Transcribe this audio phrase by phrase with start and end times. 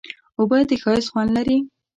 [0.39, 1.57] اوبه د ښایست خوند لري.